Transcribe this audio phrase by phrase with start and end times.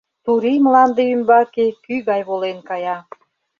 [0.23, 2.97] Турий мланде ӱмбаке кӱ гай волен кая.